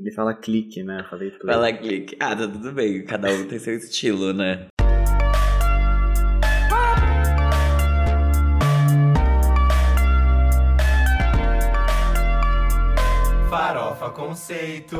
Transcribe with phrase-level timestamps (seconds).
[0.00, 1.00] Ele fala clique, né?
[1.00, 1.54] Eu falei play.
[1.54, 2.16] Fala clique.
[2.18, 3.04] Ah, tá tudo bem.
[3.04, 4.66] Cada um tem seu estilo, né?
[13.50, 14.96] Farofa Conceito.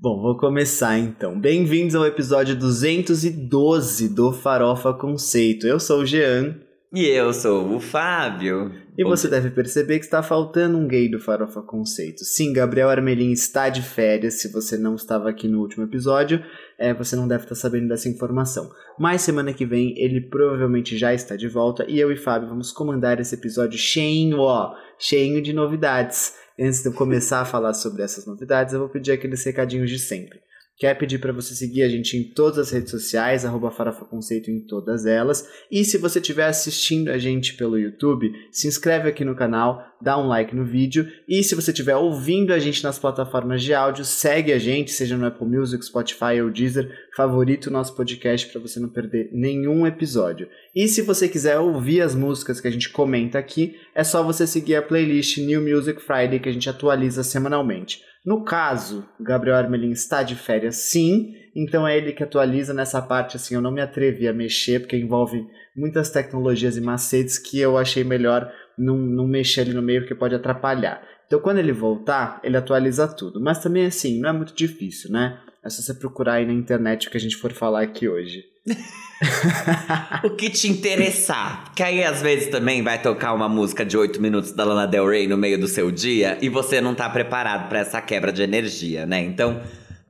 [0.00, 1.38] Bom, vou começar então.
[1.38, 5.66] Bem-vindos ao episódio 212 do Farofa Conceito.
[5.66, 6.67] Eu sou o Jean.
[6.90, 8.72] E eu sou o Fábio.
[8.96, 12.24] E você deve perceber que está faltando um gay do Farofa Conceito.
[12.24, 14.40] Sim, Gabriel Armelin está de férias.
[14.40, 16.42] Se você não estava aqui no último episódio,
[16.78, 18.70] é, você não deve estar sabendo dessa informação.
[18.98, 22.72] Mas semana que vem ele provavelmente já está de volta e eu e Fábio vamos
[22.72, 26.34] comandar esse episódio cheinho, ó, cheinho de novidades.
[26.58, 29.98] Antes de eu começar a falar sobre essas novidades, eu vou pedir aqueles recadinhos de
[29.98, 30.40] sempre.
[30.78, 34.48] Quer pedir para você seguir a gente em todas as redes sociais, arroba Farofa Conceito
[34.48, 35.44] em todas elas.
[35.68, 40.16] E se você estiver assistindo a gente pelo YouTube, se inscreve aqui no canal, dá
[40.16, 41.10] um like no vídeo.
[41.28, 45.16] E se você estiver ouvindo a gente nas plataformas de áudio, segue a gente, seja
[45.16, 49.84] no Apple Music, Spotify ou Deezer, favorita o nosso podcast para você não perder nenhum
[49.84, 50.48] episódio.
[50.72, 54.46] E se você quiser ouvir as músicas que a gente comenta aqui, é só você
[54.46, 58.00] seguir a playlist New Music Friday que a gente atualiza semanalmente.
[58.24, 63.34] No caso, Gabriel Armelin está de férias sim, então é ele que atualiza nessa parte
[63.34, 67.76] assim, eu não me atrevi a mexer, porque envolve muitas tecnologias e macetes que eu
[67.76, 68.48] achei melhor
[68.78, 71.02] não, não mexer ali no meio, porque pode atrapalhar.
[71.26, 73.40] Então quando ele voltar, ele atualiza tudo.
[73.40, 75.40] Mas também assim, não é muito difícil, né?
[75.64, 78.44] É só você procurar aí na internet o que a gente for falar aqui hoje.
[80.24, 81.72] o que te interessar.
[81.74, 85.08] Que aí às vezes também vai tocar uma música de 8 minutos da Lana Del
[85.08, 88.42] Rey no meio do seu dia e você não tá preparado para essa quebra de
[88.42, 89.20] energia, né?
[89.20, 89.60] Então,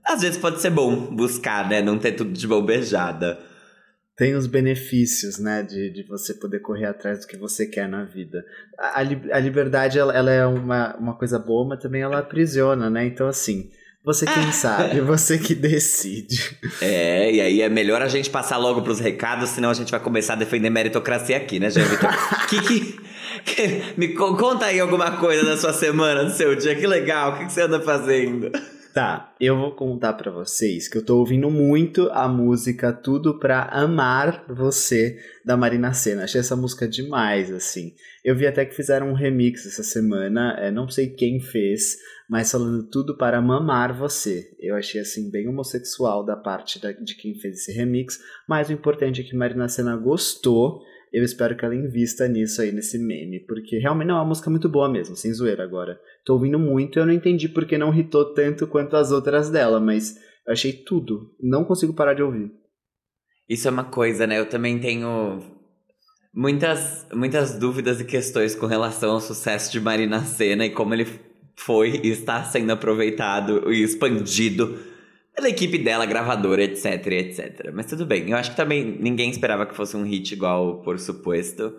[0.04, 1.80] às vezes pode ser bom buscar, né?
[1.80, 3.38] Não ter tudo de mão beijada.
[4.16, 8.04] Tem os benefícios, né, de, de você poder correr atrás do que você quer na
[8.04, 8.44] vida.
[8.76, 13.06] A, a liberdade, ela, ela é uma, uma coisa boa, mas também ela aprisiona, né?
[13.06, 13.70] Então, assim,
[14.08, 16.56] você quem sabe, você que decide.
[16.80, 20.00] É, e aí é melhor a gente passar logo pros recados, senão a gente vai
[20.00, 22.10] começar a defender meritocracia aqui, né, Jean Vitor?
[22.48, 23.00] que, que,
[23.44, 27.38] que, me conta aí alguma coisa da sua semana, do seu dia, que legal, o
[27.38, 28.50] que, que você anda fazendo?
[28.94, 33.64] Tá, eu vou contar para vocês que eu tô ouvindo muito a música Tudo Pra
[33.64, 36.24] Amar Você, da Marina Senna.
[36.24, 37.92] Achei essa música demais, assim.
[38.24, 41.98] Eu vi até que fizeram um remix essa semana, é, não sei quem fez,
[42.28, 44.55] mas falando tudo para mamar você.
[44.61, 48.19] Eu achei, assim, bem homossexual da parte da, de quem fez esse remix,
[48.49, 52.71] mas o importante é que Marina Senna gostou eu espero que ela invista nisso aí,
[52.71, 55.99] nesse meme, porque realmente não é uma música muito boa mesmo, sem zoeira agora.
[56.25, 60.16] Tô ouvindo muito eu não entendi porque não hitou tanto quanto as outras dela, mas
[60.47, 61.34] eu achei tudo.
[61.41, 62.53] Não consigo parar de ouvir.
[63.49, 64.39] Isso é uma coisa, né?
[64.39, 65.41] Eu também tenho
[66.34, 71.06] muitas, muitas dúvidas e questões com relação ao sucesso de Marina Senna e como ele
[71.58, 74.78] foi e está sendo aproveitado e expandido
[75.34, 77.70] pela equipe dela, gravadora, etc, etc.
[77.74, 78.30] Mas tudo bem.
[78.30, 81.74] Eu acho que também ninguém esperava que fosse um hit igual Por Suposto.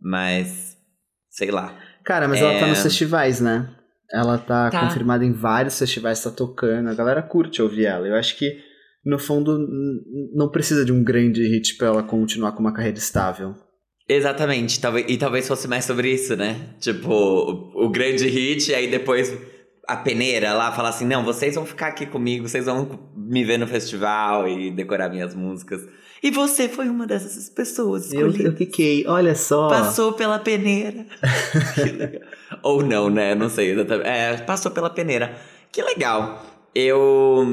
[0.00, 0.76] Mas,
[1.30, 1.78] sei lá.
[2.04, 2.44] Cara, mas é...
[2.44, 3.74] ela tá nos festivais, né?
[4.12, 6.88] Ela tá, tá, confirmada em vários festivais, tá tocando.
[6.88, 8.06] A galera curte ouvir ela.
[8.06, 8.60] Eu acho que,
[9.04, 9.58] no fundo,
[10.34, 13.54] não precisa de um grande hit pra ela continuar com uma carreira estável.
[14.08, 14.80] Exatamente.
[15.08, 16.56] E talvez fosse mais sobre isso, né?
[16.80, 19.36] Tipo, o, grande hit, aí depois
[19.86, 23.58] a peneira lá, falar assim: não, vocês vão ficar aqui comigo, vocês vão me ver
[23.58, 25.86] no festival e decorar minhas músicas.
[26.22, 28.40] E você foi uma dessas pessoas escolhidas.
[28.40, 29.68] Eu, eu fiquei, olha só.
[29.68, 31.04] Passou pela peneira.
[32.62, 33.34] Ou não, né?
[33.34, 34.08] Não sei exatamente.
[34.08, 35.36] É, passou pela peneira.
[35.70, 36.44] Que legal.
[36.74, 37.44] Eu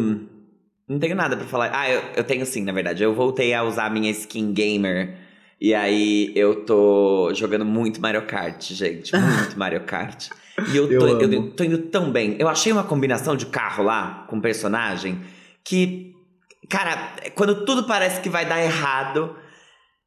[0.88, 1.72] não tenho nada para falar.
[1.74, 3.04] Ah, eu, eu tenho sim, na verdade.
[3.04, 5.23] Eu voltei a usar a minha skin gamer.
[5.64, 9.16] E aí eu tô jogando muito Mario Kart, gente.
[9.16, 10.28] Muito Mario Kart.
[10.70, 12.36] E eu, tô, eu, eu tô indo tão bem.
[12.38, 15.22] Eu achei uma combinação de carro lá com personagem
[15.64, 16.12] que,
[16.70, 19.38] cara, quando tudo parece que vai dar errado,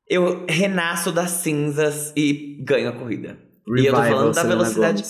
[0.06, 3.38] eu renasço das cinzas e ganho a corrida.
[3.66, 5.04] Revival, e eu tô falando da velocidade.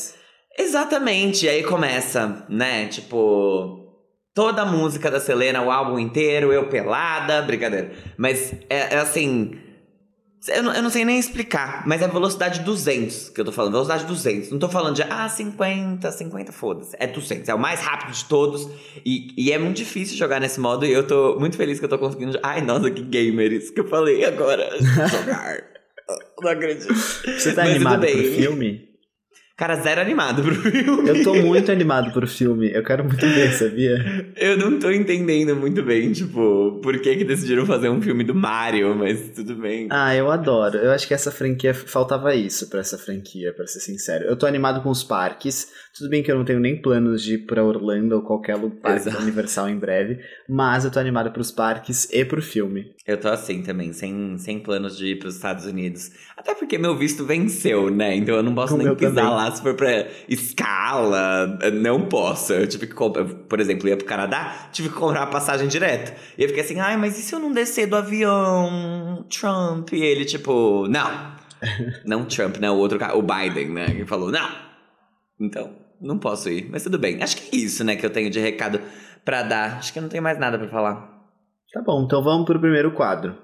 [0.56, 1.46] Exatamente.
[1.46, 2.86] E aí começa, né?
[2.86, 3.84] Tipo.
[4.32, 7.90] Toda a música da Selena, o álbum inteiro, eu pelada, brincadeira.
[8.18, 9.65] Mas é, é assim
[10.48, 13.72] eu não, eu não sei nem explicar, mas é velocidade 200 que eu tô falando.
[13.72, 14.50] Velocidade 200.
[14.50, 16.96] Não tô falando de, ah, 50, 50, foda-se.
[16.98, 17.48] É 200.
[17.48, 18.68] É o mais rápido de todos.
[19.04, 20.86] E, e é muito difícil jogar nesse modo.
[20.86, 22.38] E eu tô muito feliz que eu tô conseguindo.
[22.42, 24.68] Ai, nossa, que gamer isso que eu falei agora.
[24.80, 25.62] jogar.
[26.40, 26.94] não acredito.
[26.94, 28.85] Você tá mas animado pro filme?
[29.56, 31.08] Cara, zero animado pro filme.
[31.08, 32.70] Eu tô muito animado pro filme.
[32.70, 33.96] Eu quero muito ver, sabia?
[34.36, 38.34] Eu não tô entendendo muito bem, tipo, por que que decidiram fazer um filme do
[38.34, 39.88] Mario, mas tudo bem.
[39.90, 40.76] Ah, eu adoro.
[40.76, 44.24] Eu acho que essa franquia faltava isso pra essa franquia, pra ser sincero.
[44.24, 45.68] Eu tô animado com os parques.
[45.96, 49.08] Tudo bem que eu não tenho nem planos de ir pra Orlando ou qualquer parque
[49.08, 49.22] Exato.
[49.22, 52.92] Universal em breve, mas eu tô animado pros parques e pro filme.
[53.06, 56.10] Eu tô assim também, sem, sem planos de ir pros Estados Unidos.
[56.36, 58.14] Até porque meu visto venceu, né?
[58.14, 59.30] Então eu não posso nem pisar também.
[59.30, 61.58] lá se for pra escala.
[61.72, 62.52] Não posso.
[62.52, 66.12] Eu tive que comprar, por exemplo, ia pro Canadá, tive que comprar a passagem direto.
[66.36, 69.92] E eu fiquei assim, ai, mas e se eu não descer do avião, Trump?
[69.92, 71.36] E ele, tipo, não.
[72.04, 72.70] não Trump, né?
[72.70, 73.86] O outro cara, o Biden, né?
[73.86, 74.48] Que falou, não.
[75.40, 75.70] Então,
[76.00, 76.68] não posso ir.
[76.70, 77.22] Mas tudo bem.
[77.22, 78.80] Acho que é isso, né, que eu tenho de recado
[79.24, 79.78] pra dar.
[79.78, 81.16] Acho que eu não tenho mais nada pra falar.
[81.72, 83.36] Tá bom, então vamos pro primeiro quadro.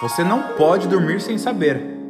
[0.00, 2.03] Você não pode dormir sem saber.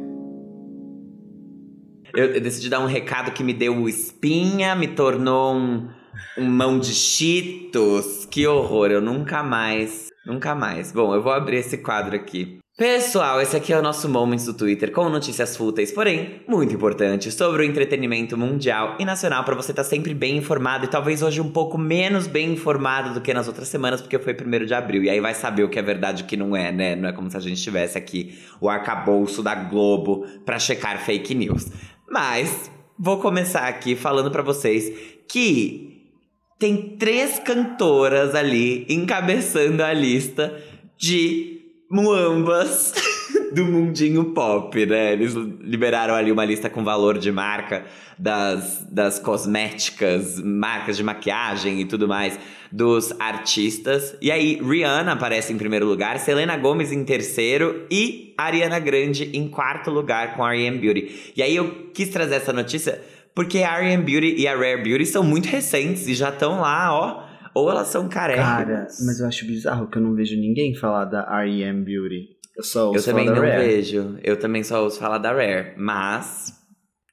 [2.15, 5.89] Eu, eu decidi dar um recado que me deu espinha, me tornou um,
[6.37, 8.25] um mão de cheetos.
[8.31, 10.93] Que horror, eu nunca mais, nunca mais.
[10.93, 12.59] Bom, eu vou abrir esse quadro aqui.
[12.77, 17.33] Pessoal, esse aqui é o nosso Moments do Twitter com notícias fúteis, porém muito importantes
[17.33, 21.39] sobre o entretenimento mundial e nacional para você estar sempre bem informado e talvez hoje
[21.39, 25.03] um pouco menos bem informado do que nas outras semanas, porque foi primeiro de abril.
[25.03, 26.97] E aí vai saber o que é verdade e o que não é, né?
[26.97, 31.33] Não é como se a gente tivesse aqui o arcabouço da Globo para checar fake
[31.33, 31.67] news.
[32.15, 34.89] Mas vou começar aqui falando pra vocês
[35.27, 36.13] que
[36.57, 40.57] tem três cantoras ali encabeçando a lista
[40.97, 41.59] de
[41.91, 42.93] muambas
[43.51, 45.11] do mundinho pop, né?
[45.11, 47.83] Eles liberaram ali uma lista com valor de marca
[48.17, 52.39] das, das cosméticas, marcas de maquiagem e tudo mais
[52.75, 54.17] dos artistas.
[54.21, 59.47] E aí, Rihanna aparece em primeiro lugar, Selena Gomez em terceiro e Ariana Grande em
[59.47, 60.77] quarto lugar com a R.E.M.
[60.77, 61.31] Beauty.
[61.37, 63.01] E aí eu quis trazer essa notícia
[63.33, 64.03] porque a R.E.M.
[64.03, 67.23] Beauty e a Rare Beauty são muito recentes e já estão lá, ó.
[67.53, 68.43] Ou elas são carecas.
[68.43, 71.81] Cara, mas eu acho bizarro que eu não vejo ninguém falar da R.E.M.
[71.85, 72.35] Beauty.
[72.57, 73.67] Eu só ouço Eu também falar não da Rare.
[73.67, 74.17] vejo.
[74.21, 75.73] Eu também só ouço falar da Rare.
[75.77, 76.53] Mas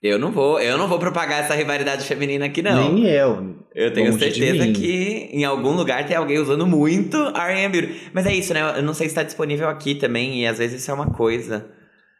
[0.02, 2.93] eu não vou, eu não vou propagar essa rivalidade feminina aqui, não.
[2.93, 3.56] Nem eu.
[3.75, 7.69] Eu tenho certeza que em algum lugar tem alguém usando muito R.E.M.
[7.81, 8.10] Beauty.
[8.12, 8.60] Mas é isso, né?
[8.78, 11.66] Eu não sei se tá disponível aqui também, e às vezes isso é uma coisa.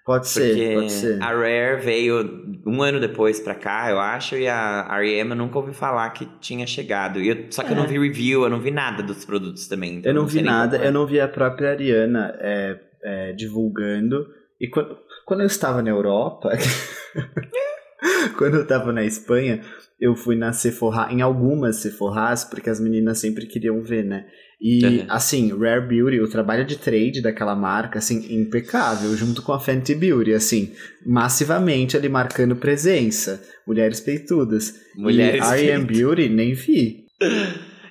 [0.05, 1.23] Pode ser, pode ser.
[1.23, 2.29] a Rare veio
[2.67, 5.31] um ano depois pra cá, eu acho, e a R.E.M.
[5.31, 7.21] eu nunca ouvi falar que tinha chegado.
[7.21, 7.87] Eu- só que eu não É.
[7.87, 9.97] vi review, eu não vi nada dos produtos também.
[9.97, 10.89] então Eu não vi sei nem nada, como é.
[10.89, 14.27] eu não vi a própria Ariana é, é, divulgando.
[14.61, 16.49] E quando, quando eu estava na Europa,
[18.37, 19.61] quando eu estava na Espanha,
[20.01, 24.27] eu fui na Sephora, em algumas Sephorás, porque as meninas sempre queriam ver, né?
[24.61, 25.07] E, Uhum.
[25.09, 29.93] assim, Rare Beauty, o trabalho de trade daquela marca, assim, impecável, junto com a Fenty
[29.95, 30.73] Beauty, assim,
[31.05, 33.43] massivamente ali marcando presença.
[33.67, 34.75] Mulheres peitudas.
[34.97, 35.87] Mulheres e R.E.M.
[35.87, 35.99] peitudas.
[35.99, 37.07] Beauty, nem vi.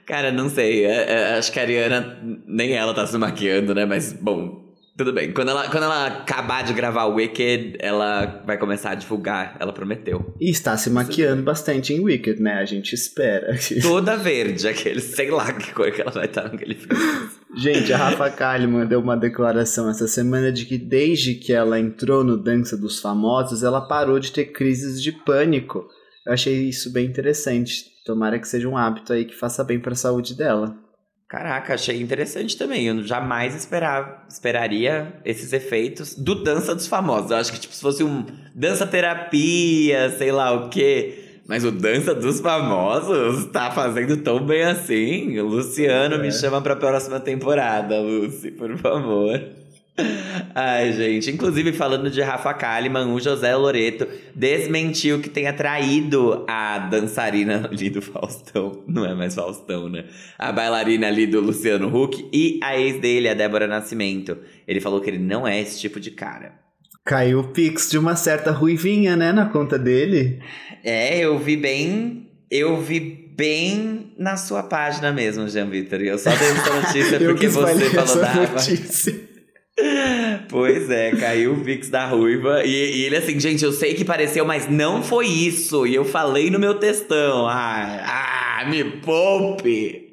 [0.05, 0.85] Cara, não sei.
[0.85, 2.17] é- é- acho que a Ariana,
[2.47, 3.85] nem ela tá se maquiando, né?
[3.85, 4.70] Mas, bom,
[5.03, 5.31] tudo bem.
[5.31, 9.57] Quando ela, quando ela acabar de gravar o Wicked, ela vai começar a divulgar.
[9.59, 10.35] Ela prometeu.
[10.39, 12.53] E está se maquiando bastante em Wicked, né?
[12.53, 13.55] A gente espera.
[13.81, 16.95] Toda verde, aquele, sei lá que cor que ela vai estar naquele filme.
[17.57, 22.23] Gente, a Rafa Kalimann deu uma declaração essa semana de que desde que ela entrou
[22.23, 25.87] no Dança dos Famosos, ela parou de ter crises de pânico.
[26.27, 27.85] Eu achei isso bem interessante.
[28.05, 30.77] Tomara que seja um hábito aí que faça bem para a saúde dela.
[31.31, 32.87] Caraca, achei interessante também.
[32.87, 37.31] Eu jamais esperava, esperaria esses efeitos do Dança dos Famosos.
[37.31, 41.39] Eu acho que, tipo, se fosse um dança terapia, sei lá o quê.
[41.47, 45.39] Mas o Dança dos Famosos tá fazendo tão bem assim.
[45.39, 46.31] O Luciano me É.
[46.31, 49.41] chama pra próxima temporada, Lucy, por favor.
[50.55, 51.29] Ai, gente.
[51.31, 57.89] Inclusive, falando de Rafa Kalimann, o José Loreto desmentiu que tenha traído a dançarina ali
[57.89, 58.83] do Faustão.
[58.87, 60.05] Não é mais Faustão, né?
[60.37, 64.37] A bailarina ali do Luciano Huck e a ex dele, a Débora Nascimento.
[64.67, 66.53] Ele falou que ele não é esse tipo de cara.
[67.03, 70.39] Caiu o pix de uma certa ruivinha, né, na conta dele.
[70.83, 72.29] É, eu vi bem.
[72.49, 72.99] Eu vi
[73.35, 76.01] bem na sua página mesmo, Jean Vitor.
[76.01, 79.30] E eu só dei essa notícia porque que você falou da notícia.
[80.49, 82.63] Pois é, caiu o Pix da Ruiva.
[82.65, 85.87] E, e ele assim, gente, eu sei que pareceu, mas não foi isso.
[85.87, 87.47] E eu falei no meu textão.
[87.47, 90.11] Ah, ah me poupe!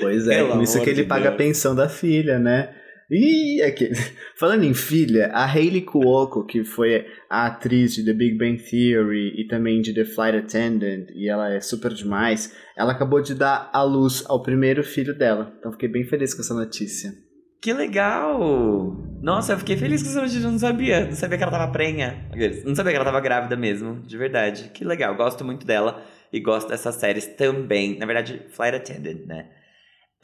[0.00, 1.38] Pois é, Pelo com isso que ele de paga a Deus.
[1.38, 2.72] pensão da filha, né?
[3.10, 3.94] Ih, aquele...
[4.38, 9.40] falando em filha, a Hayley Cuoco, que foi a atriz de The Big Bang Theory
[9.40, 13.70] e também de The Flight Attendant, e ela é super demais, ela acabou de dar
[13.72, 15.52] à luz ao primeiro filho dela.
[15.58, 17.25] Então fiquei bem feliz com essa notícia.
[17.60, 19.06] Que legal!
[19.22, 21.06] Nossa, eu fiquei feliz que essa notícia eu não sabia.
[21.06, 22.28] Não sabia que ela tava prenha.
[22.64, 24.70] Não sabia que ela tava grávida mesmo, de verdade.
[24.72, 27.98] Que legal, gosto muito dela e gosto dessas séries também.
[27.98, 29.48] Na verdade, Flight Attendant, né?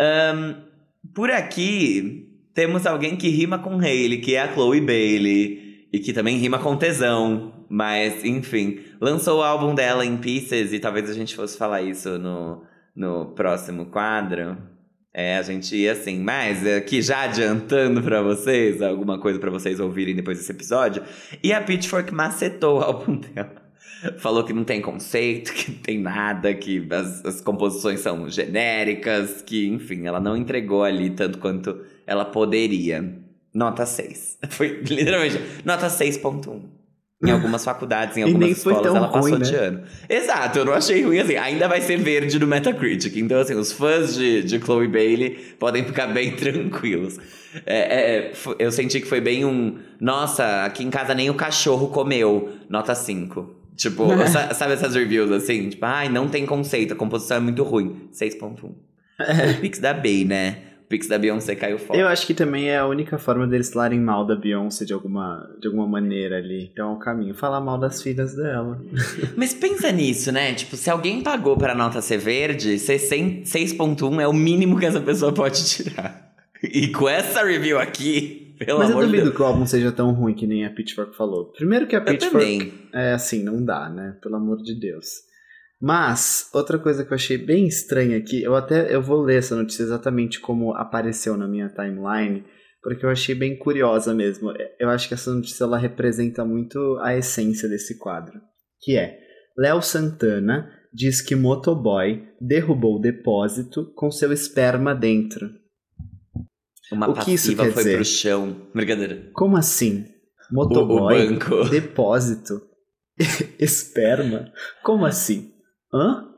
[0.01, 0.63] Um,
[1.15, 5.89] por aqui, temos alguém que rima com Hailey, que é a Chloe Bailey.
[5.93, 7.67] E que também rima com tesão.
[7.69, 12.19] Mas, enfim, lançou o álbum dela em Pieces e talvez a gente fosse falar isso
[12.19, 12.63] no,
[12.95, 14.57] no próximo quadro.
[15.15, 19.79] É, a gente ia assim, mas aqui já adiantando para vocês, alguma coisa para vocês
[19.79, 21.03] ouvirem depois desse episódio.
[21.43, 23.61] E a Pitchfork macetou o álbum dela.
[24.19, 29.43] Falou que não tem conceito, que não tem nada, que as, as composições são genéricas,
[29.43, 33.15] que, enfim, ela não entregou ali tanto quanto ela poderia.
[33.55, 34.39] Nota 6.
[34.51, 36.82] Foi literalmente nota 6.1.
[37.25, 39.59] Em algumas faculdades, em algumas escolas, ela passou ruim, de né?
[39.59, 39.83] ano.
[40.09, 41.37] Exato, eu não achei ruim assim.
[41.37, 43.17] Ainda vai ser verde no Metacritic.
[43.17, 47.19] Então, assim, os fãs de, de Chloe Bailey podem ficar bem tranquilos.
[47.65, 49.79] É, é, eu senti que foi bem um.
[50.01, 52.51] Nossa, aqui em casa nem o cachorro comeu.
[52.69, 53.63] Nota 5.
[53.77, 54.07] Tipo,
[54.55, 55.69] sabe essas reviews assim?
[55.71, 58.09] Tipo, ai, não tem conceito, a composição é muito ruim.
[58.13, 58.73] 6.1.
[59.21, 59.53] É.
[59.61, 60.59] Pix da Bay, né?
[60.93, 61.99] Pix da Beyoncé caiu fora.
[61.99, 65.49] Eu acho que também é a única forma deles falarem mal da Beyoncé de alguma,
[65.59, 66.69] de alguma maneira ali.
[66.71, 67.35] Então é o caminho.
[67.35, 68.79] Falar mal das filhas dela.
[69.35, 70.53] Mas pensa nisso, né?
[70.53, 75.33] Tipo, se alguém pagou pra nota ser verde, 6.1 é o mínimo que essa pessoa
[75.33, 76.31] pode tirar.
[76.63, 79.35] E com essa review aqui, pelo Mas eu duvido Deus.
[79.35, 81.47] que o álbum seja tão ruim que nem a Pitchfork falou.
[81.47, 84.15] Primeiro que a Pitchfork é assim, não dá, né?
[84.21, 85.32] Pelo amor de Deus.
[85.83, 89.57] Mas, outra coisa que eu achei bem estranha aqui, eu até eu vou ler essa
[89.57, 92.45] notícia exatamente como apareceu na minha timeline,
[92.81, 94.53] porque eu achei bem curiosa mesmo.
[94.79, 98.41] Eu acho que essa notícia ela representa muito a essência desse quadro,
[98.81, 99.19] que é
[99.59, 105.51] Léo Santana diz que motoboy derrubou o depósito com seu esperma dentro.
[106.93, 107.97] Uma o que isso quer foi dizer?
[107.97, 108.69] pro chão.
[108.73, 109.31] Brincadeira.
[109.33, 110.05] Como assim?
[110.49, 111.39] Motoboy,
[111.71, 112.61] depósito,
[113.59, 114.53] esperma.
[114.85, 115.52] Como assim?
[115.93, 116.29] Hã?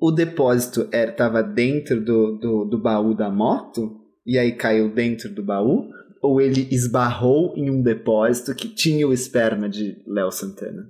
[0.00, 4.00] O depósito estava dentro do, do, do baú da moto?
[4.26, 5.88] E aí caiu dentro do baú?
[6.22, 10.88] Ou ele esbarrou em um depósito que tinha o esperma de Léo Santana?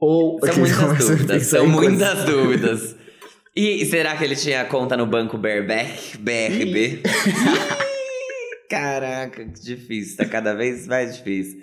[0.00, 1.46] Ou são muitas dúvidas.
[1.46, 2.96] São muitas dúvidas.
[3.54, 6.16] E será que ele tinha conta no banco Berbeck?
[6.18, 7.02] BRB?
[8.68, 10.16] Caraca, que difícil.
[10.16, 11.60] Tá cada vez mais difícil.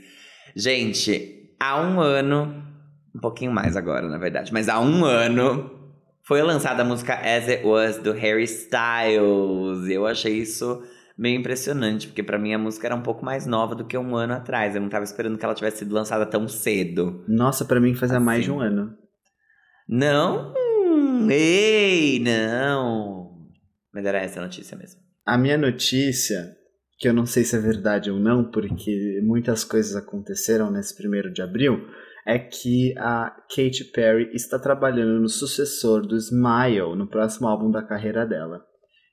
[0.55, 2.63] Gente, há um ano,
[3.19, 5.69] um pouquinho mais agora, na verdade, mas há um ano
[6.23, 9.87] foi lançada a música As It Was do Harry Styles.
[9.87, 10.81] E eu achei isso
[11.17, 14.15] meio impressionante, porque para mim a música era um pouco mais nova do que um
[14.15, 14.73] ano atrás.
[14.73, 17.25] Eu não tava esperando que ela tivesse sido lançada tão cedo.
[17.27, 18.25] Nossa, para mim fazia assim.
[18.25, 18.95] mais de um ano.
[19.87, 20.53] Não?
[21.29, 23.49] Ei, não.
[23.93, 25.01] Mas era essa a notícia mesmo.
[25.25, 26.55] A minha notícia
[26.99, 31.31] que eu não sei se é verdade ou não, porque muitas coisas aconteceram nesse primeiro
[31.31, 31.87] de abril,
[32.25, 37.83] é que a Katy Perry está trabalhando no sucessor do Smile, no próximo álbum da
[37.83, 38.61] carreira dela.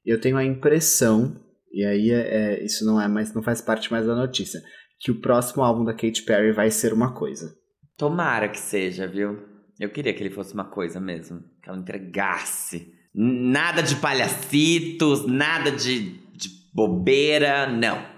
[0.05, 1.35] Eu tenho a impressão,
[1.73, 4.61] e aí é, é, isso não é mais, não faz parte mais da notícia,
[5.01, 7.55] que o próximo álbum da Katy Perry vai ser uma coisa.
[7.97, 9.39] Tomara que seja, viu?
[9.79, 12.93] Eu queria que ele fosse uma coisa mesmo, que ela entregasse.
[13.15, 16.21] Nada de palhacitos, nada de
[16.75, 18.16] bobeira, não.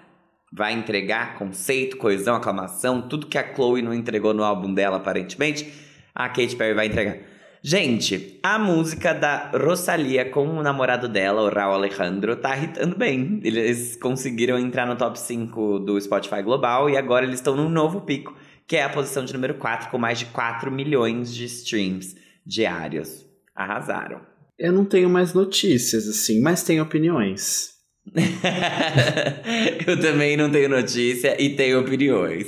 [0.53, 5.73] Vai entregar conceito, coesão, aclamação, tudo que a Chloe não entregou no álbum dela, aparentemente,
[6.15, 7.19] a Katy Perry vai entregar.
[7.63, 13.41] Gente, a música da Rosalia com o namorado dela, o Raul Alejandro, tá irritando bem.
[13.43, 18.03] Eles conseguiram entrar no top 5 do Spotify Global e agora eles estão num novo
[18.03, 18.35] pico,
[18.67, 23.27] que é a posição de número 4, com mais de 4 milhões de streams diários.
[23.55, 24.21] Arrasaram.
[24.57, 27.78] Eu não tenho mais notícias, assim, mas tenho opiniões.
[29.87, 32.47] eu também não tenho notícia e tenho opiniões.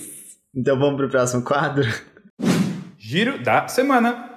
[0.55, 1.87] Então vamos pro próximo quadro?
[2.99, 4.29] Giro da semana.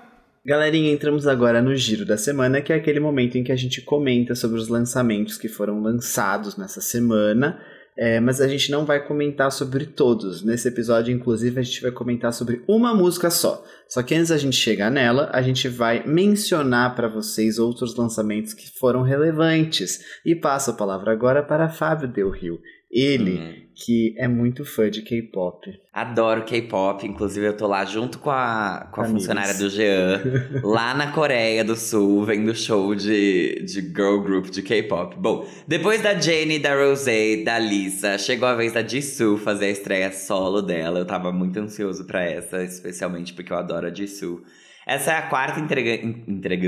[0.45, 3.81] Galerinha, entramos agora no Giro da Semana, que é aquele momento em que a gente
[3.81, 7.61] comenta sobre os lançamentos que foram lançados nessa semana
[7.97, 10.43] é, mas a gente não vai comentar sobre todos.
[10.43, 13.63] Nesse episódio, inclusive, a gente vai comentar sobre uma música só.
[13.87, 18.53] Só que antes da gente chegar nela, a gente vai mencionar para vocês outros lançamentos
[18.53, 19.99] que foram relevantes.
[20.25, 22.59] E passo a palavra agora para Fábio Del Rio.
[22.91, 23.62] Ele, uhum.
[23.75, 25.79] Que é muito fã de K-pop.
[25.91, 30.21] Adoro K-pop, inclusive eu tô lá junto com a, com a funcionária do Jean,
[30.63, 35.15] lá na Coreia do Sul, vendo show de, de girl group de K-pop.
[35.17, 39.71] Bom, depois da Jennie, da Rosé, da Lisa, chegou a vez da Jisoo fazer a
[39.71, 40.99] estreia solo dela.
[40.99, 44.41] Eu tava muito ansioso para essa, especialmente porque eu adoro a Jisoo.
[44.85, 46.67] Essa é a quarta entrega, entrega,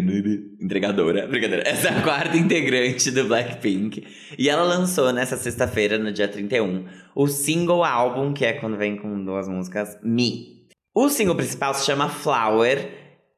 [0.61, 1.67] entregadora, brincadeira.
[1.67, 4.05] Essa é a quarta integrante do Blackpink.
[4.37, 8.95] E ela lançou nessa sexta-feira, no dia 31, o single álbum, que é quando vem
[8.95, 10.65] com duas músicas, Me.
[10.93, 12.89] O single principal se chama Flower.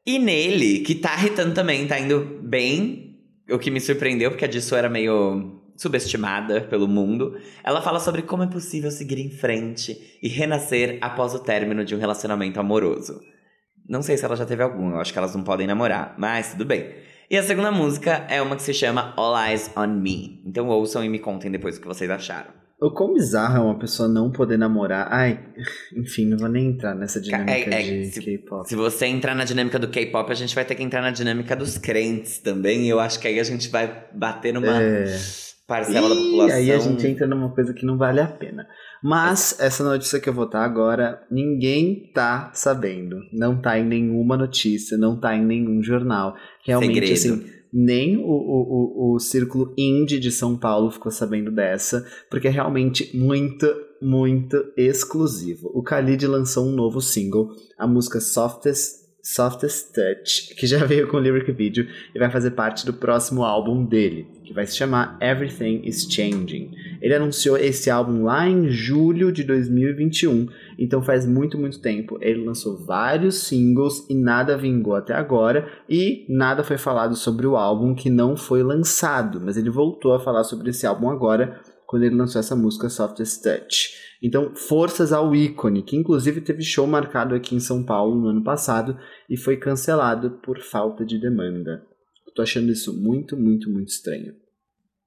[0.06, 3.18] E nele, que tá irritando também, tá indo bem.
[3.50, 7.36] O que me surpreendeu, porque a disso era meio subestimada pelo mundo.
[7.64, 11.96] Ela fala sobre como é possível seguir em frente e renascer após o término de
[11.96, 13.20] um relacionamento amoroso.
[13.90, 16.52] Não sei se ela já teve algum, eu acho que elas não podem namorar, mas
[16.52, 16.90] tudo bem.
[17.30, 20.42] E a segunda música é uma que se chama All Eyes on Me.
[20.46, 22.58] Então ouçam e me contem depois o que vocês acharam.
[22.80, 25.08] O quão bizarro é uma pessoa não poder namorar.
[25.12, 25.40] Ai,
[25.96, 28.70] enfim, não vou nem entrar nessa dinâmica É- é- de K-pop.
[28.70, 31.56] Se você entrar na dinâmica do K-pop, a gente vai ter que entrar na dinâmica
[31.56, 32.86] dos crentes também.
[32.86, 35.06] E eu acho que aí a gente vai bater numa É.
[35.68, 36.58] parcela da E população.
[36.58, 38.66] aí a gente entra numa coisa que não vale a pena.
[39.04, 43.18] Mas essa notícia que eu vou estar agora, ninguém tá sabendo.
[43.34, 46.36] Não tá em nenhuma notícia, não tá em nenhum jornal.
[46.66, 47.44] Realmente, Segredo.
[47.44, 52.48] assim, nem o, o, o, o círculo indie de São Paulo ficou sabendo dessa, porque
[52.48, 53.68] é realmente muito,
[54.02, 55.70] muito exclusivo.
[55.74, 61.20] O Khalid lançou um novo single, a música Softest, Softest Touch, que já veio com
[61.20, 65.82] lyric video e vai fazer parte do próximo álbum dele, que vai se chamar Everything
[65.84, 66.72] is Changing.
[67.02, 70.48] Ele anunciou esse álbum lá em julho de 2021,
[70.80, 72.18] então faz muito, muito tempo.
[72.22, 77.58] Ele lançou vários singles e nada vingou até agora, e nada foi falado sobre o
[77.58, 82.04] álbum que não foi lançado, mas ele voltou a falar sobre esse álbum agora, quando
[82.04, 83.90] ele lançou essa música Softest Touch.
[84.24, 88.44] Então, forças ao ícone, que inclusive teve show marcado aqui em São Paulo no ano
[88.44, 88.98] passado
[89.30, 91.86] e foi cancelado por falta de demanda.
[92.38, 94.36] Tô achando isso muito, muito, muito estranho.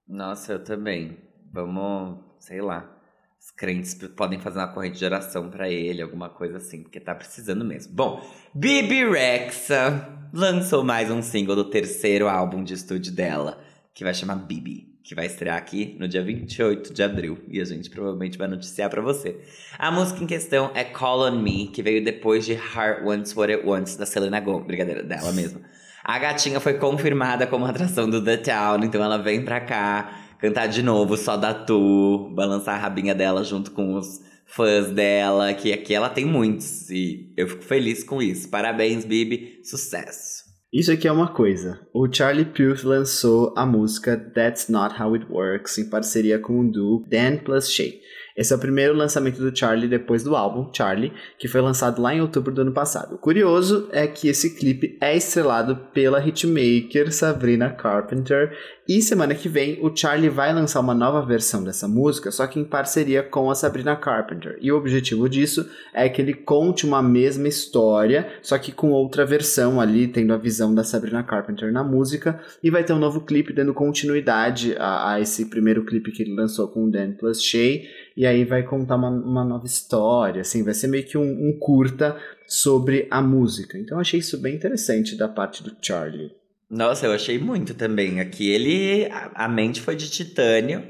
[0.08, 1.16] Nossa, eu também.
[1.52, 2.92] Vamos, sei lá.
[3.40, 7.14] Os crentes podem fazer uma corrente de oração pra ele, alguma coisa assim, porque tá
[7.14, 7.94] precisando mesmo.
[7.94, 8.20] Bom,
[8.52, 13.62] Bibi Rexa lançou mais um single do terceiro álbum de estúdio dela,
[13.94, 17.64] que vai chamar Bibi, que vai estrear aqui no dia 28 de abril, e a
[17.64, 19.40] gente provavelmente vai noticiar pra você.
[19.78, 23.52] A música em questão é Call on Me, que veio depois de Heart Wants What
[23.52, 25.60] It Wants, da Selena Gomez, brincadeira, dela mesma.
[26.04, 30.66] A gatinha foi confirmada como atração do The Town, então ela vem pra cá cantar
[30.66, 35.72] de novo só da Tu, balançar a rabinha dela junto com os fãs dela, que
[35.72, 38.48] aqui ela tem muitos, e eu fico feliz com isso.
[38.48, 40.40] Parabéns, Bibi, sucesso.
[40.72, 41.80] Isso aqui é uma coisa.
[41.92, 46.70] O Charlie Puth lançou a música That's Not How It Works em parceria com o
[46.70, 48.00] duo Dan plus Shay.
[48.36, 52.14] Esse é o primeiro lançamento do Charlie depois do álbum Charlie, que foi lançado lá
[52.14, 53.14] em outubro do ano passado.
[53.14, 58.56] O curioso é que esse clipe é estrelado pela hitmaker Sabrina Carpenter
[58.92, 62.58] e semana que vem o Charlie vai lançar uma nova versão dessa música, só que
[62.58, 64.58] em parceria com a Sabrina Carpenter.
[64.60, 69.24] E o objetivo disso é que ele conte uma mesma história, só que com outra
[69.24, 73.20] versão ali, tendo a visão da Sabrina Carpenter na música, e vai ter um novo
[73.20, 77.40] clipe dando continuidade a, a esse primeiro clipe que ele lançou com o Dan plus
[77.40, 77.84] Shay,
[78.16, 81.58] e aí vai contar uma, uma nova história, assim, vai ser meio que um, um
[81.58, 83.78] curta sobre a música.
[83.78, 86.32] Então eu achei isso bem interessante da parte do Charlie.
[86.68, 88.20] Nossa, eu achei muito também.
[88.20, 89.06] Aqui ele.
[89.10, 90.84] A, a mente foi de titânio.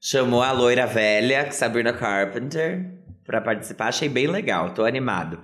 [0.00, 2.90] Chamou a loira velha, Sabrina Carpenter,
[3.24, 3.88] pra participar.
[3.88, 5.40] Achei bem legal, tô animado.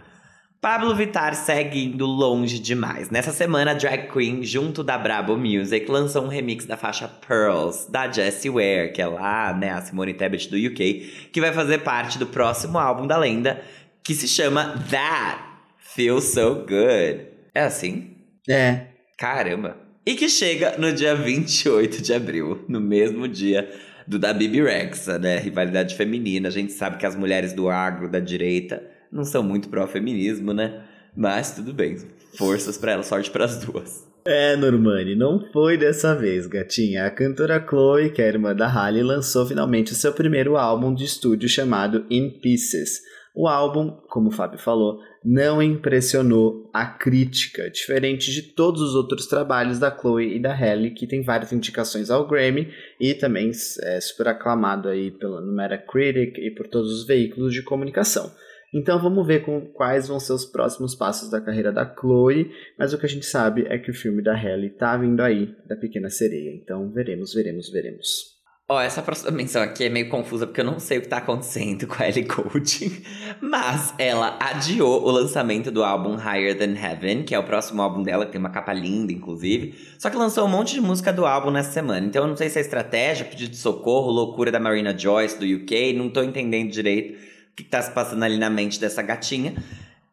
[0.61, 3.09] Pablo Vittar segue indo longe demais.
[3.09, 7.90] Nessa semana, a Drag Queen, junto da Brabo Music, lançou um remix da faixa Pearls,
[7.90, 11.79] da Jessie Ware, que é lá, né, a Simone Tebet do UK, que vai fazer
[11.79, 13.62] parte do próximo álbum da lenda,
[14.05, 15.42] que se chama That
[15.79, 17.27] Feels So Good.
[17.55, 18.18] É assim?
[18.46, 18.83] É,
[19.16, 19.79] Caramba!
[20.05, 23.66] E que chega no dia 28 de abril, no mesmo dia
[24.07, 25.38] do da Bibi Rexa, né?
[25.38, 26.49] Rivalidade feminina.
[26.49, 30.85] A gente sabe que as mulheres do agro, da direita, não são muito pró-feminismo, né?
[31.16, 31.96] Mas tudo bem.
[32.37, 34.09] Forças pra elas, sorte pras duas.
[34.25, 37.07] É, Normani, não foi dessa vez, gatinha.
[37.07, 41.05] A cantora Chloe, que é irmã da Halle, lançou finalmente o seu primeiro álbum de
[41.05, 43.01] estúdio chamado In Pieces.
[43.35, 49.27] O álbum, como o Fábio falou, não impressionou a crítica, diferente de todos os outros
[49.27, 52.68] trabalhos da Chloe e da Halle, que tem várias indicações ao Grammy
[53.01, 53.51] e também
[53.83, 58.31] é super aclamado aí pela, no Metacritic e por todos os veículos de comunicação.
[58.72, 62.92] Então vamos ver com quais vão ser os próximos passos da carreira da Chloe, mas
[62.92, 65.74] o que a gente sabe é que o filme da Halle tá vindo aí, da
[65.74, 66.54] Pequena Sereia.
[66.54, 68.40] Então veremos, veremos, veremos.
[68.68, 71.16] Ó, essa próxima menção aqui é meio confusa porque eu não sei o que tá
[71.16, 73.02] acontecendo com a Ellie Goulding.
[73.42, 78.04] Mas ela adiou o lançamento do álbum Higher Than Heaven, que é o próximo álbum
[78.04, 79.74] dela, que tem uma capa linda, inclusive.
[79.98, 82.06] Só que lançou um monte de música do álbum nessa semana.
[82.06, 85.44] Então eu não sei se é estratégia, pedido de socorro, loucura da Marina Joyce, do
[85.44, 85.92] UK.
[85.94, 89.54] Não tô entendendo direito que tá se passando ali na mente dessa gatinha.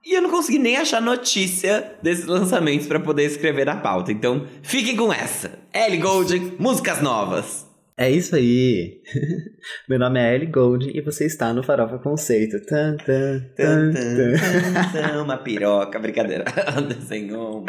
[0.06, 4.12] E eu não consegui nem achar notícia desses lançamentos para poder escrever na pauta.
[4.12, 5.60] Então, fiquem com essa.
[5.74, 7.67] Ellie Goulding, músicas novas.
[8.00, 9.02] É isso aí.
[9.90, 12.64] Meu nome é Ellie Gold e você está no Farofa Conceito.
[12.64, 15.18] Tan, tan, tan, tan.
[15.24, 16.46] Uma piroca, brincadeira.
[16.88, 17.66] Desenhou.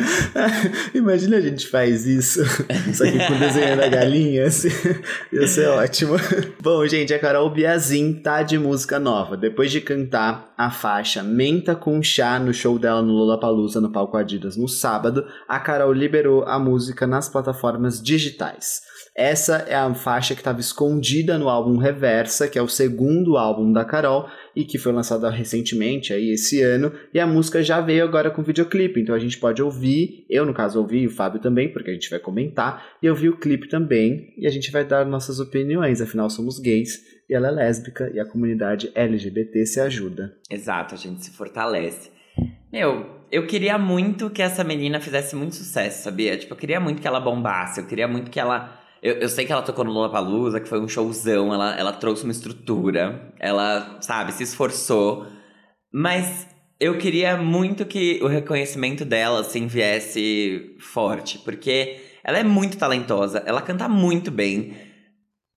[0.95, 2.45] Imagina a gente faz isso,
[2.93, 4.69] só que com desenho da galinha, assim,
[5.33, 6.17] ia ser ótimo.
[6.61, 9.35] Bom, gente, a Carol Biazin tá de música nova.
[9.35, 14.19] Depois de cantar a faixa Menta com Chá no show dela no Lollapalooza no palco
[14.19, 18.83] Adidas no sábado, a Carol liberou a música nas plataformas digitais.
[19.18, 23.72] Essa é a faixa que estava escondida no álbum Reversa, que é o segundo álbum
[23.72, 28.04] da Carol e que foi lançado recentemente, aí esse ano, e a música já veio
[28.04, 31.72] agora com videoclipe, então a gente pode ouvir, eu no caso ouvi, o Fábio também,
[31.72, 34.85] porque a gente vai comentar, e eu vi o clipe também, e a gente vai
[34.85, 39.81] dar nossas opiniões, afinal somos gays, e ela é lésbica, e a comunidade LGBT se
[39.81, 40.33] ajuda.
[40.48, 42.12] Exato, a gente se fortalece.
[42.72, 46.37] Meu, eu queria muito que essa menina fizesse muito sucesso, sabia?
[46.37, 49.46] Tipo, eu queria muito que ela bombasse, eu queria muito que ela eu, eu sei
[49.46, 53.98] que ela tocou no Lollapalooza, que foi um showzão, ela, ela trouxe uma estrutura, ela,
[54.00, 55.26] sabe, se esforçou.
[55.92, 56.46] Mas
[56.80, 63.42] eu queria muito que o reconhecimento dela, assim, viesse forte, porque ela é muito talentosa,
[63.46, 64.76] ela canta muito bem.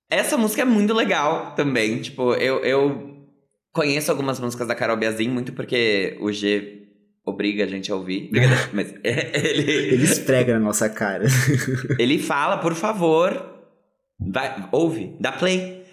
[0.09, 3.27] Essa música é muito legal também, tipo, eu, eu
[3.71, 6.80] conheço algumas músicas da Carol Biazin, muito porque o G
[7.25, 8.29] obriga a gente a ouvir.
[8.73, 9.71] Mas ele.
[9.71, 11.25] Ele esfrega na nossa cara.
[11.99, 13.59] ele fala, por favor,
[14.19, 15.83] vai, ouve, dá play.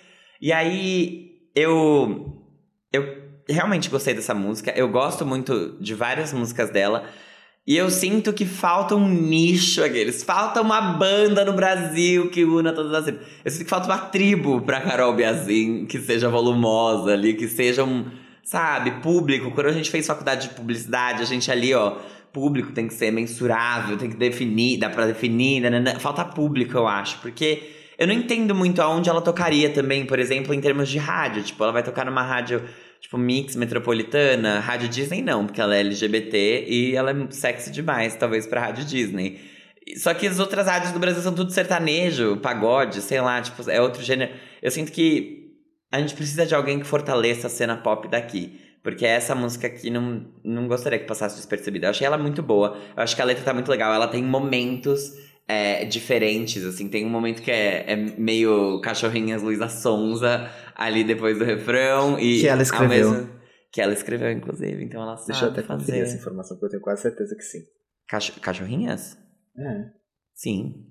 [0.40, 2.34] E aí eu.
[2.92, 4.72] Eu realmente gostei dessa música.
[4.76, 7.04] Eu gosto muito de várias músicas dela.
[7.66, 10.22] E eu sinto que falta um nicho aqueles.
[10.22, 13.26] Falta uma banda no Brasil que una todas as tribos.
[13.44, 17.84] Eu sinto que falta uma tribo pra Carol Biazin que seja volumosa ali, que seja
[17.84, 18.06] um
[18.48, 19.50] sabe, público.
[19.50, 21.98] Quando a gente fez faculdade de publicidade, a gente ali, ó,
[22.32, 26.00] público tem que ser mensurável, tem que definir, dá pra definir, nanana.
[26.00, 27.62] falta público, eu acho, porque
[27.98, 31.42] eu não entendo muito aonde ela tocaria também, por exemplo, em termos de rádio.
[31.42, 32.62] Tipo, ela vai tocar numa rádio,
[33.02, 38.16] tipo, mix metropolitana, rádio Disney não, porque ela é LGBT e ela é sexy demais,
[38.16, 39.38] talvez, pra rádio Disney.
[39.98, 43.78] Só que as outras rádios do Brasil são tudo sertanejo, pagode, sei lá, tipo, é
[43.78, 44.32] outro gênero.
[44.62, 45.37] Eu sinto que
[45.90, 48.60] a gente precisa de alguém que fortaleça a cena pop daqui.
[48.82, 51.86] Porque essa música aqui não, não gostaria que passasse despercebida.
[51.86, 52.78] Eu achei ela muito boa.
[52.96, 53.92] Eu acho que a letra tá muito legal.
[53.92, 55.12] Ela tem momentos
[55.46, 56.88] é, diferentes, assim.
[56.88, 62.18] Tem um momento que é, é meio cachorrinhas Luísa Sonza ali depois do refrão.
[62.18, 63.10] E que ela escreveu.
[63.10, 63.30] Mesmo,
[63.72, 64.84] que ela escreveu, inclusive.
[64.84, 65.84] Então ela sabe Deixa eu até fazer.
[65.84, 67.60] conferir essa informação, porque eu tenho quase certeza que sim.
[68.08, 69.18] Cacho cachorrinhas?
[69.58, 69.84] É.
[70.34, 70.86] Sim.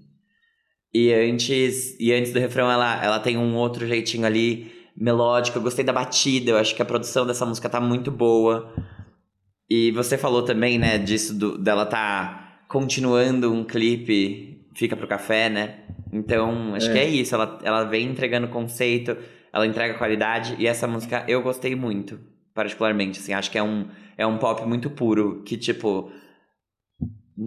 [0.93, 5.61] E antes, e antes do refrão, ela, ela tem um outro jeitinho ali melódica, eu
[5.61, 8.73] gostei da batida, eu acho que a produção dessa música tá muito boa.
[9.69, 15.49] E você falou também, né, disso do, dela tá continuando um clipe Fica pro Café,
[15.49, 15.79] né?
[16.13, 16.93] Então, acho é.
[16.93, 19.17] que é isso, ela, ela vem entregando conceito,
[19.51, 22.19] ela entrega qualidade, e essa música eu gostei muito,
[22.53, 26.11] particularmente, assim, acho que é um, é um pop muito puro, que, tipo,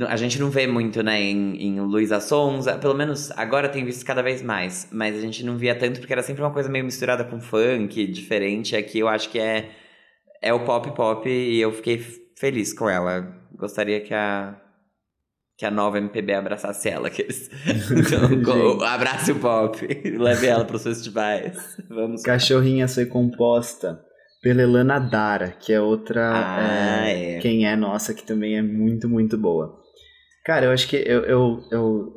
[0.07, 2.79] a gente não vê muito, né, em, em Luísa Sonza.
[2.79, 4.89] Pelo menos agora tem visto cada vez mais.
[4.93, 8.07] Mas a gente não via tanto porque era sempre uma coisa meio misturada com funk,
[8.07, 8.77] diferente.
[8.77, 9.71] Aqui eu acho que é,
[10.41, 11.99] é o pop pop e eu fiquei
[12.39, 13.37] feliz com ela.
[13.53, 14.55] Gostaria que a,
[15.59, 17.09] que a nova MPB abraçasse ela.
[17.09, 17.51] Aqueles...
[18.31, 19.77] Então, abrace o pop.
[20.17, 21.77] Leve ela para os festivais.
[21.89, 22.23] Vamos.
[22.23, 24.01] Cachorrinha foi composta
[24.43, 27.39] pela Elana Dara, que é outra ah, é, é.
[27.41, 29.79] quem é nossa, que também é muito, muito boa.
[30.45, 31.23] Cara, eu acho que eu.
[31.25, 32.13] eu, eu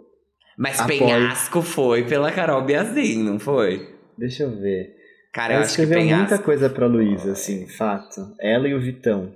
[0.57, 0.99] Mas apoio...
[0.99, 3.93] Penhasco foi pela Carol Biazin, não foi?
[4.17, 4.95] Deixa eu ver.
[5.33, 6.29] Cara, eu Ela acho que Penhasco...
[6.29, 8.33] muita coisa pra Luísa, assim, fato.
[8.39, 9.35] Ela e o Vitão.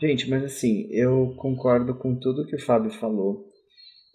[0.00, 3.44] Gente, mas assim, eu concordo com tudo que o Fábio falou.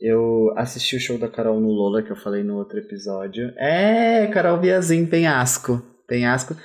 [0.02, 3.54] Eu assisti o show da Carol no Lola, que eu falei no outro episódio.
[3.58, 5.82] É, Carol Biazin, Penhasco.
[6.08, 6.56] Penhasco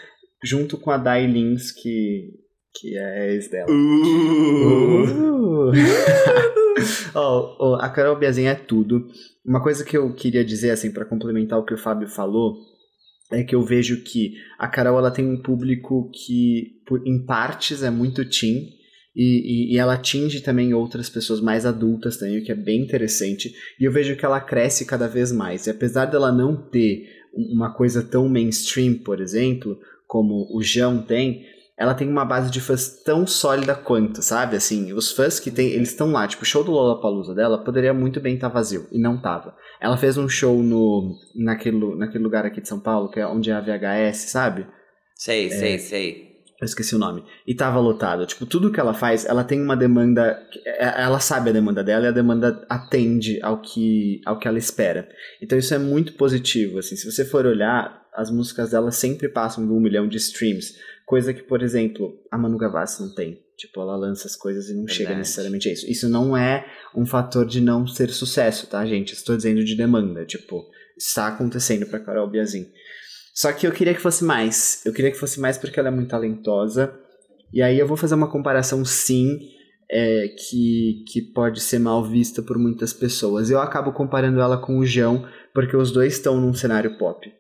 [0.43, 2.31] junto com a Dai Lins, que,
[2.75, 3.71] que é ex dela.
[3.71, 5.31] Uh.
[5.71, 5.73] Uh.
[7.15, 9.07] oh, oh, a Carol Biazin é tudo.
[9.45, 12.57] Uma coisa que eu queria dizer, assim, para complementar o que o Fábio falou,
[13.31, 17.83] é que eu vejo que a Carol ela tem um público que, por, em partes,
[17.83, 18.69] é muito teen.
[19.15, 22.83] E, e, e, ela atinge também outras pessoas mais adultas também, o que é bem
[22.83, 23.53] interessante.
[23.79, 25.67] E eu vejo que ela cresce cada vez mais.
[25.67, 29.79] E apesar dela não ter uma coisa tão mainstream, por exemplo,
[30.11, 31.47] como o João tem,
[31.79, 34.57] ela tem uma base de fãs tão sólida quanto, sabe?
[34.57, 36.27] Assim, os fãs que tem, eles estão lá.
[36.27, 39.55] Tipo, o show do Lollapalooza dela poderia muito bem estar tá vazio, e não tava.
[39.81, 43.51] Ela fez um show no naquele, naquele lugar aqui de São Paulo, que é onde
[43.51, 44.67] é a VHS, sabe?
[45.15, 46.31] Sei, é, sei, sei.
[46.61, 47.25] Eu esqueci o nome.
[47.47, 48.27] E tava lotado.
[48.27, 50.39] Tipo, tudo que ela faz, ela tem uma demanda.
[50.67, 54.59] é- Ela sabe a demanda dela e a demanda atende ao que, ao que ela
[54.59, 55.09] espera.
[55.41, 56.79] Então isso é muito positivo.
[56.79, 60.75] Assim, se você for olhar, as músicas dela sempre passam de um milhão de streams.
[61.07, 63.43] Coisa que, por exemplo, a Manu Gavassi não tem.
[63.57, 65.19] Tipo, ela lança as coisas e não chega Verdade.
[65.19, 65.91] necessariamente a isso.
[65.91, 66.65] Isso não é
[66.97, 69.13] um fator de não ser sucesso, tá, gente?
[69.13, 70.25] Estou dizendo de demanda.
[70.25, 70.65] Tipo,
[70.97, 72.67] está acontecendo pra Carol Biazin.
[73.35, 74.81] Só que eu queria que fosse mais.
[74.85, 76.95] Eu queria que fosse mais porque ela é muito talentosa.
[77.53, 79.39] E aí eu vou fazer uma comparação, sim,
[79.91, 83.51] é, que, que pode ser mal vista por muitas pessoas.
[83.51, 87.31] Eu acabo comparando ela com o João, porque os dois estão num cenário pop.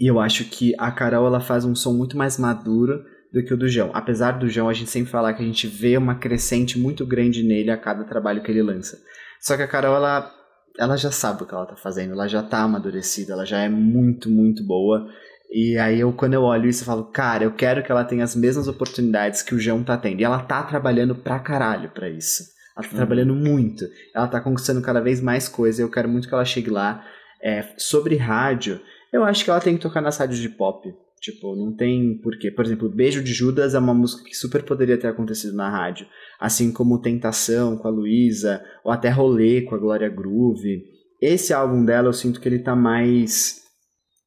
[0.00, 3.52] E eu acho que a Carol ela faz um som muito mais maduro do que
[3.52, 3.90] o do João.
[3.94, 7.42] Apesar do João, a gente sempre falar que a gente vê uma crescente muito grande
[7.42, 8.98] nele a cada trabalho que ele lança.
[9.40, 10.32] Só que a Carol, ela,
[10.78, 13.68] ela já sabe o que ela tá fazendo, ela já tá amadurecida, ela já é
[13.68, 15.06] muito, muito boa.
[15.50, 18.24] E aí eu, quando eu olho isso, eu falo, cara, eu quero que ela tenha
[18.24, 20.20] as mesmas oportunidades que o João tá tendo.
[20.20, 22.42] E ela tá trabalhando pra caralho pra isso.
[22.76, 22.96] Ela tá Uhum.
[22.96, 23.84] trabalhando muito.
[24.14, 25.80] Ela tá conquistando cada vez mais coisa.
[25.82, 27.04] Eu quero muito que ela chegue lá.
[27.42, 28.80] É, sobre rádio,
[29.14, 30.92] eu acho que ela tem que tocar nas rádios de pop.
[31.20, 32.50] Tipo, não tem porquê.
[32.50, 36.06] Por exemplo, Beijo de Judas é uma música que super poderia ter acontecido na rádio.
[36.38, 40.84] Assim como Tentação com a Luísa, ou até Rolê com a Glória Groove.
[41.22, 43.62] Esse álbum dela eu sinto que ele tá mais.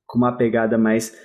[0.08, 1.16] com uma pegada mais.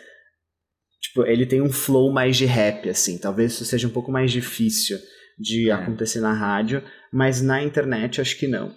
[1.00, 3.16] Tipo, ele tem um flow mais de rap, assim.
[3.18, 4.98] Talvez isso seja um pouco mais difícil
[5.38, 5.72] de É.
[5.72, 8.74] acontecer na rádio, mas na internet acho que não.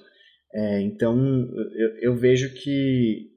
[0.54, 1.18] É, então
[1.76, 3.28] eu, eu vejo que,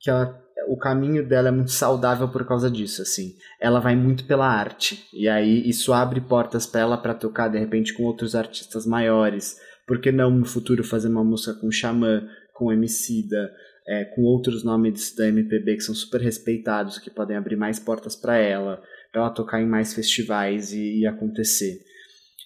[0.00, 3.34] que ela, o caminho dela é muito saudável por causa disso, assim.
[3.60, 7.58] Ela vai muito pela arte e aí isso abre portas para ela para tocar de
[7.58, 9.56] repente com outros artistas maiores.
[9.86, 13.52] Por que não no futuro fazer uma música com Xamã, com Emicida,
[13.86, 18.14] é, com outros nomes da MPB que são super respeitados, que podem abrir mais portas
[18.14, 21.80] para ela, para ela tocar em mais festivais e, e acontecer.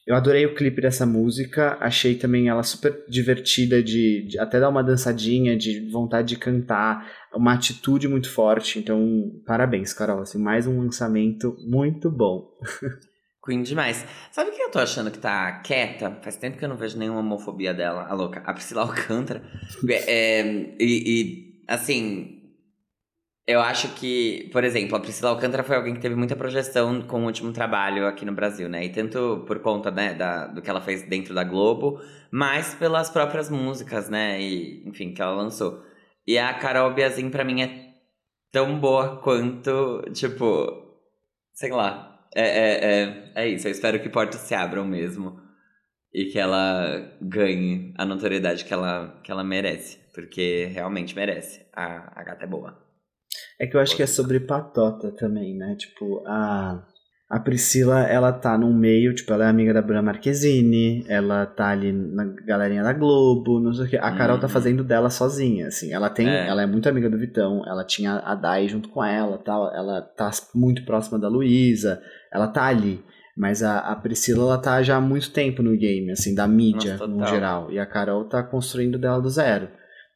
[0.06, 4.68] Eu adorei o clipe dessa música, achei também ela super divertida, de, de até dar
[4.68, 8.78] uma dançadinha, de vontade de cantar, uma atitude muito forte.
[8.78, 9.00] Então,
[9.44, 10.20] parabéns, Carol.
[10.20, 12.48] Assim, mais um lançamento muito bom.
[13.44, 14.06] Queen demais.
[14.30, 16.18] Sabe quem eu tô achando que tá quieta?
[16.22, 18.06] Faz tempo que eu não vejo nenhuma homofobia dela.
[18.08, 18.40] A louca.
[18.46, 19.42] A Priscila Alcântara.
[19.88, 22.35] É, é, e, e, assim...
[23.48, 27.22] Eu acho que, por exemplo, a Priscila Alcântara foi alguém que teve muita projeção com
[27.22, 28.84] o último trabalho aqui no Brasil, né?
[28.84, 33.08] E tanto por conta, né, da, do que ela fez dentro da Globo, mas pelas
[33.08, 34.40] próprias músicas, né?
[34.40, 35.80] E, enfim, que ela lançou.
[36.26, 37.94] E a Carol Biazin, pra mim, é
[38.50, 40.84] tão boa quanto, tipo...
[41.54, 42.28] Sei lá.
[42.34, 43.68] É, é, é, é isso.
[43.68, 45.40] Eu espero que portas se abram mesmo.
[46.12, 49.98] E que ela ganhe a notoriedade que ela, que ela merece.
[50.14, 51.64] Porque realmente merece.
[51.72, 52.85] A, a gata é boa.
[53.58, 55.74] É que eu acho que é sobre patota também, né?
[55.76, 56.82] Tipo, a,
[57.30, 61.68] a Priscila, ela tá num meio, tipo, ela é amiga da Bruna Marquezine, ela tá
[61.68, 63.96] ali na galerinha da Globo, não sei o quê.
[63.96, 64.52] A Carol tá Uhum.
[64.52, 65.92] fazendo dela sozinha, assim.
[65.92, 66.46] Ela tem, É.
[66.48, 69.74] ela é muito amiga do Vitão, ela tinha a Dai junto com ela, tal.
[69.74, 73.02] Ela tá muito próxima da Luísa, ela tá ali.
[73.38, 76.92] Mas a, a Priscila, ela tá já há muito tempo no game, assim, da mídia,
[76.92, 77.70] Nossa, no geral.
[77.70, 79.68] E a Carol tá construindo dela do zero.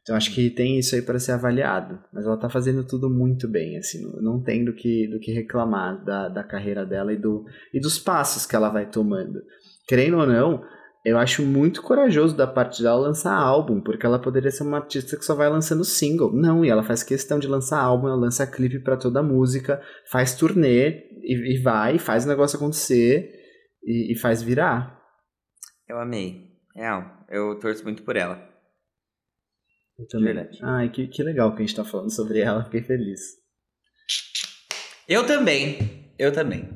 [0.03, 1.99] Então acho que tem isso aí para ser avaliado.
[2.13, 5.33] Mas ela tá fazendo tudo muito bem, assim, não, não tem do que, do que
[5.33, 9.43] reclamar da, da carreira dela e, do, e dos passos que ela vai tomando.
[9.87, 10.63] Querendo ou não,
[11.05, 15.17] eu acho muito corajoso da parte dela lançar álbum, porque ela poderia ser uma artista
[15.17, 16.33] que só vai lançando single.
[16.33, 19.83] Não, e ela faz questão de lançar álbum, ela lança clipe para toda a música,
[20.11, 23.31] faz turnê e, e vai, faz o negócio acontecer
[23.83, 25.01] e, e faz virar.
[25.89, 26.51] Eu amei.
[26.75, 27.05] Real.
[27.29, 28.51] Eu torço muito por ela.
[30.01, 30.35] Eu também.
[30.35, 30.59] Verdade.
[30.63, 33.21] Ai, que, que legal que a gente tá falando sobre ela, fiquei feliz.
[35.09, 36.13] Eu também.
[36.19, 36.69] Eu também.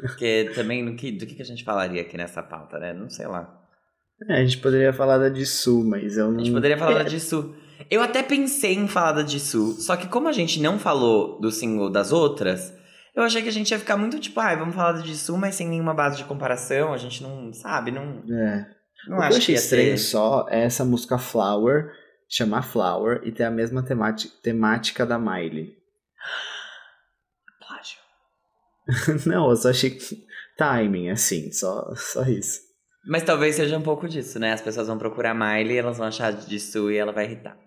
[0.00, 2.92] Porque também do que, do que a gente falaria aqui nessa pauta, né?
[2.92, 3.56] Não sei lá.
[4.28, 6.38] É, a gente poderia falar da Dissu, mas eu A não.
[6.40, 7.54] gente poderia falar da Jisoo.
[7.90, 11.50] Eu até pensei em falar da Jisoo, só que como a gente não falou do
[11.50, 12.74] single das outras,
[13.16, 15.54] eu achei que a gente ia ficar muito tipo, ai, vamos falar da Jisoo, mas
[15.54, 18.66] sem nenhuma base de comparação, a gente não, sabe, não, É.
[19.08, 19.96] não o que eu acho que achei ia estranho ter...
[19.98, 21.90] só é essa música Flower,
[22.30, 25.76] chamar Flower e ter a mesma temática, temática da Miley.
[27.58, 27.98] Plágio.
[29.26, 30.24] não, eu só achei que-
[30.56, 32.60] timing, assim, só, só isso.
[33.06, 34.52] Mas talvez seja um pouco disso, né?
[34.52, 37.58] As pessoas vão procurar Miley, elas vão achar de Jisoo e ela vai irritar.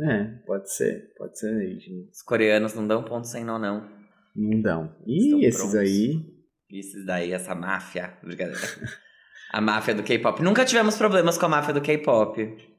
[0.00, 2.10] É, pode ser, pode ser aí, gente.
[2.10, 3.90] Os coreanos não dão ponto sem nó, não.
[4.34, 4.96] Não dão.
[5.06, 5.76] Ih, esses prontos.
[5.78, 6.24] aí.
[6.70, 8.16] Esses daí, essa máfia.
[9.52, 10.42] A máfia do K-pop.
[10.42, 12.71] Nunca tivemos problemas com a máfia do K-pop.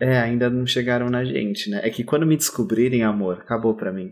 [0.00, 1.80] É, ainda não chegaram na gente, né?
[1.82, 4.10] É que quando me descobrirem, amor, acabou pra mim.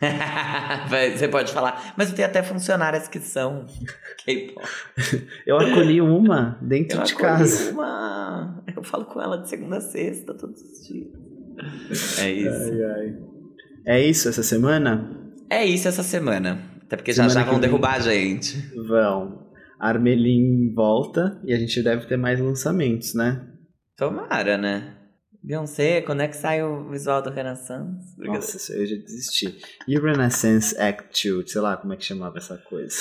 [1.16, 3.66] Você pode falar, mas eu tenho até funcionárias que são
[4.24, 4.66] K-pop.
[5.46, 7.70] Eu acolhi uma dentro Eu de acolhi casa.
[7.70, 8.64] Uma...
[8.76, 11.08] Eu falo com ela de segunda a sexta, todos os dias.
[12.20, 12.72] É isso.
[12.72, 13.18] Ai, ai.
[13.86, 15.10] É isso essa semana?
[15.48, 16.60] É isso essa semana.
[16.82, 17.68] Até porque já Semana já que vão vem.
[17.68, 18.58] derrubar a gente.
[18.86, 19.46] Vão.
[19.80, 23.46] Armelin volta e a gente deve ter mais lançamentos, né?
[23.96, 24.96] Tomara, né?
[25.42, 28.14] Beyoncé, quando é que sai o visual do Renaissance?
[28.18, 29.58] Nossa, isso eu já desisti.
[29.88, 32.94] E o Renaissance Act 2, sei lá como é que chamava essa coisa.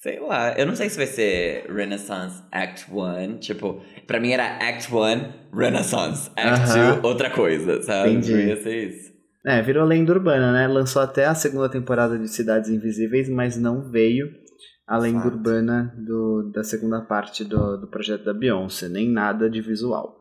[0.00, 3.38] Sei lá, eu não sei se vai ser Renaissance Act 1.
[3.38, 6.30] Tipo, pra mim era Act 1, Renaissance.
[6.36, 6.92] Act Aham.
[7.00, 8.10] 2, outra coisa, sabe?
[8.10, 8.32] Entendi.
[8.32, 9.12] Ia ser isso.
[9.44, 10.68] É, virou lenda urbana, né?
[10.68, 14.28] Lançou até a segunda temporada de Cidades Invisíveis, mas não veio
[14.86, 15.34] a lenda Fato.
[15.34, 20.17] urbana do, da segunda parte do, do projeto da Beyoncé, nem nada de visual.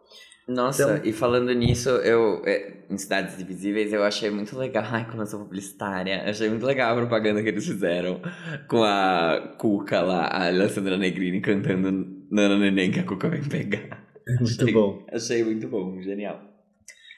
[0.48, 2.42] Nossa, Então- e falando nisso, eu.
[2.46, 4.84] é, em Cidades Invisíveis, eu achei muito legal.
[4.88, 6.24] Ai, como eu sou publicitária.
[6.30, 8.22] Achei muito legal a propaganda que eles fizeram
[8.70, 11.92] com a Cuca lá, a Alessandra Negrini cantando
[12.32, 14.06] Nana Neném que a Cuca vem pegar.
[14.26, 15.06] É muito Achei- bom.
[15.12, 16.40] Achei muito bom, genial.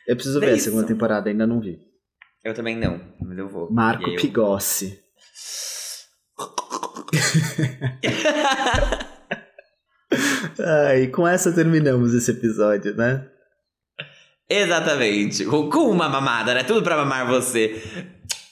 [0.08, 0.66] Eu preciso É ver a isso.
[0.66, 1.78] segunda temporada, ainda não vi.
[2.44, 3.72] Eu também não, mas eu vou.
[3.72, 5.00] Marco eu- Pigossi.
[10.60, 13.26] Ah, e com essa terminamos esse episódio, né?
[14.50, 15.46] Exatamente.
[15.46, 16.64] Com uma mamada, né?
[16.64, 17.82] Tudo pra mamar você.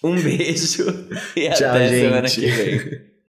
[0.03, 0.85] Um beijo
[1.35, 2.41] e Tchau, até semana gente.
[2.41, 3.01] que vem.